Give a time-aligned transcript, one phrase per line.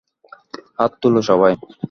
[0.77, 1.53] হাত তোলো সবাই!